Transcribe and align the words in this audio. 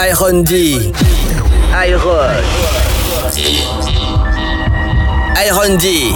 Iron 0.00 0.42
D. 0.44 0.92
Iron. 1.74 2.42
Iron 5.36 5.76
D. 5.76 6.14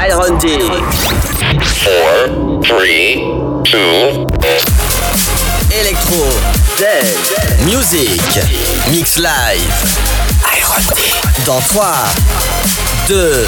Iron 0.00 0.38
D. 0.38 0.56
Four, 1.84 2.62
three, 2.64 3.20
two. 3.68 4.24
Electro. 5.76 6.24
Dead. 6.78 7.04
Music. 7.66 8.18
Mix 8.90 9.18
live. 9.18 9.68
Iron 10.56 10.82
D. 10.96 11.02
Dans 11.44 11.60
3, 11.60 11.84
2, 13.08 13.44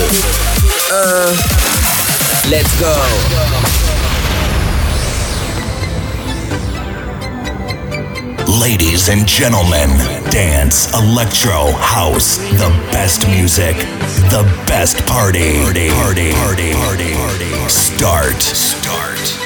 1. 0.91 1.37
Let's 2.51 2.79
go. 2.79 3.74
Ladies 8.61 9.09
and 9.09 9.27
gentlemen, 9.27 9.91
dance, 10.31 10.93
electro, 10.95 11.73
house, 11.73 12.37
the 12.37 12.71
best 12.93 13.27
music, 13.27 13.77
the 14.31 14.45
best 14.67 15.05
party. 15.07 15.61
Party, 15.65 15.91
party, 15.91 16.33
party, 16.33 16.73
party, 16.75 17.15
party. 17.15 17.69
Start. 17.69 18.41
Start. 18.41 19.44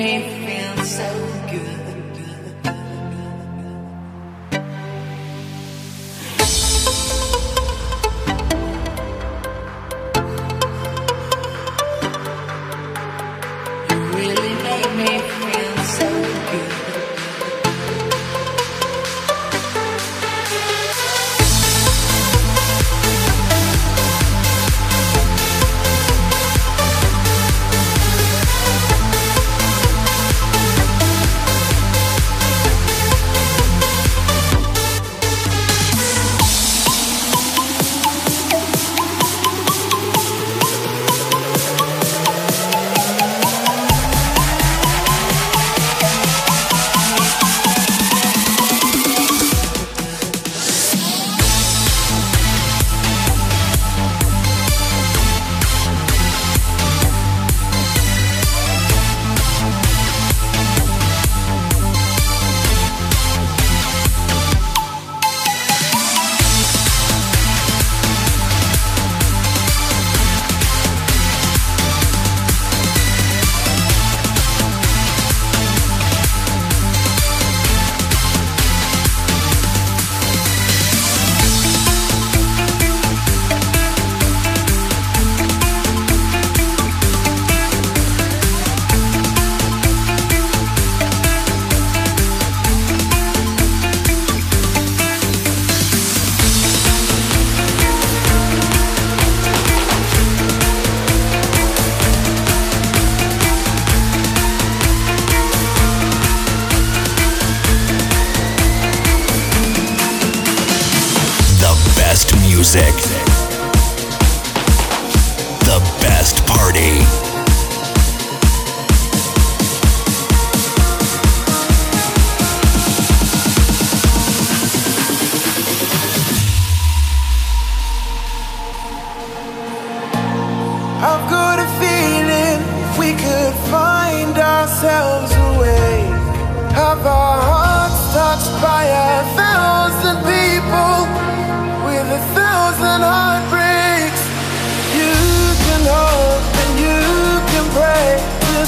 me. 0.00 0.29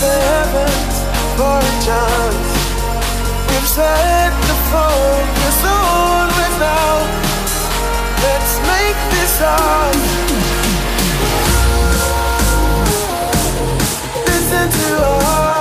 the 0.03 0.09
heavens 0.09 0.97
for 1.39 1.59
a 1.71 1.75
chance. 1.87 2.51
We've 3.49 3.71
said 3.79 4.33
before, 4.51 5.15
it's 5.47 5.63
always 5.79 6.55
now. 6.59 6.95
Let's 8.27 8.53
make 8.73 8.99
this 9.15 9.35
ours. 9.41 10.03
Listen 14.27 14.67
to 14.81 14.89
us. 15.07 15.52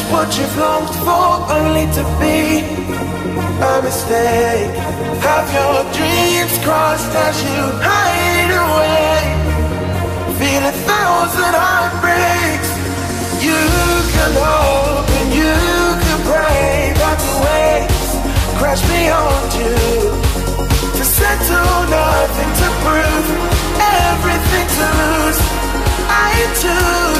Fetch 0.00 0.12
what 0.12 0.38
you've 0.38 0.56
longed 0.56 0.94
for, 1.04 1.52
only 1.52 1.86
to 1.92 2.02
be 2.20 2.60
a 3.62 3.82
mistake. 3.82 4.74
Have 5.20 5.48
your 5.52 5.82
dreams 5.92 6.58
crossed 6.64 7.14
as 7.14 7.42
you 7.42 7.60
hide 7.82 8.52
away. 8.64 9.20
Feel 10.38 10.64
a 10.64 10.72
thousand 10.72 11.54
heartbreaks. 11.54 12.70
You 13.44 13.60
can 14.14 14.32
hope 14.36 15.08
and 15.20 15.28
you 15.34 15.56
can 16.04 16.18
pray 16.28 16.92
that 17.00 17.18
the 17.24 17.34
waves 17.44 18.10
crash 18.58 18.82
beyond 18.88 19.50
you. 19.60 19.76
To 20.96 21.04
settle, 21.04 21.78
nothing 21.88 22.52
to 22.60 22.68
prove, 22.84 23.26
everything 24.08 24.66
to 24.76 24.86
lose. 25.00 25.40
I 26.08 26.32
choose. 26.60 27.19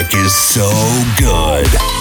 music 0.00 0.14
is 0.14 0.34
so 0.34 0.70
good. 1.18 1.99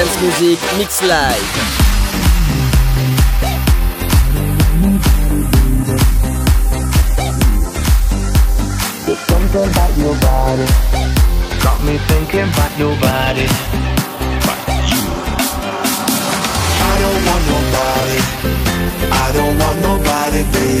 Dance 0.00 0.22
Music 0.22 0.58
Mix 0.78 1.02
Live. 1.02 1.48
There's 9.04 9.18
something 9.28 9.68
about 9.68 9.92
your 9.98 10.14
body 10.24 10.66
Got 11.62 11.84
me 11.84 11.98
thinking 12.08 12.48
about 12.48 12.78
your 12.78 12.96
body 12.96 13.46
you. 14.88 15.02
I 16.80 16.94
don't 17.02 17.20
want 17.28 17.44
nobody 17.52 18.18
I 19.12 19.32
don't 19.36 19.58
want 19.58 19.78
nobody, 19.82 20.42
baby 20.54 20.79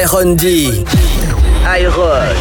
Iron 0.00 0.36
D. 0.36 0.86
Iron. 1.66 2.36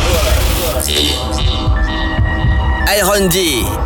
Iron 2.88 3.28
D. 3.28 3.81